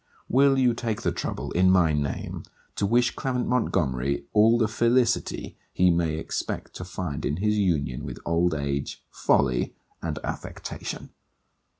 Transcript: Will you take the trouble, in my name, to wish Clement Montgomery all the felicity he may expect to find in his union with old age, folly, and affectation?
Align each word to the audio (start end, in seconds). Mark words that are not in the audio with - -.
Will 0.27 0.57
you 0.57 0.73
take 0.73 1.03
the 1.03 1.11
trouble, 1.11 1.51
in 1.51 1.69
my 1.69 1.93
name, 1.93 2.41
to 2.75 2.87
wish 2.87 3.15
Clement 3.15 3.47
Montgomery 3.47 4.25
all 4.33 4.57
the 4.57 4.67
felicity 4.67 5.59
he 5.71 5.91
may 5.91 6.17
expect 6.17 6.73
to 6.77 6.83
find 6.83 7.23
in 7.23 7.37
his 7.37 7.59
union 7.59 8.03
with 8.03 8.17
old 8.25 8.55
age, 8.55 9.03
folly, 9.11 9.75
and 10.01 10.17
affectation? 10.23 11.11